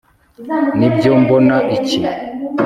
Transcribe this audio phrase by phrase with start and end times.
[0.77, 1.97] Nibyo mbona iki